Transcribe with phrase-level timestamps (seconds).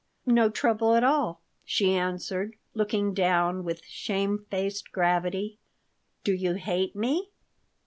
[0.25, 5.59] "No trouble at all," she answered, looking down, with shamefaced gravity
[6.23, 7.29] "Do you hate me?"